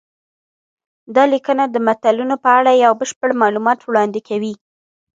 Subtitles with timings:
[1.15, 4.53] دا لیکنه د متلونو په اړه یو بشپړ معلومات وړاندې کوي